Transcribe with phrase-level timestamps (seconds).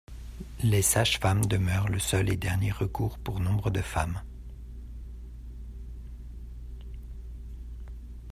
[0.63, 4.19] Les sages-femmes demeurent le seul et dernier recours pour nombre de femmes.